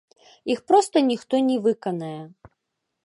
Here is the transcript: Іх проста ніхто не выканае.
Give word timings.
Іх 0.53 0.59
проста 0.71 1.03
ніхто 1.09 1.35
не 1.49 1.57
выканае. 1.67 2.19